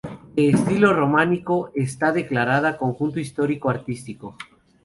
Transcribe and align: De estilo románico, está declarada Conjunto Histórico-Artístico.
De 0.35 0.49
estilo 0.49 0.95
románico, 0.95 1.69
está 1.75 2.11
declarada 2.11 2.75
Conjunto 2.79 3.19
Histórico-Artístico. 3.19 4.35